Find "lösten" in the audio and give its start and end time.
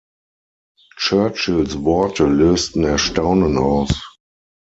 2.25-2.85